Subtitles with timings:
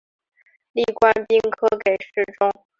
[0.71, 2.65] 历官兵科给事中。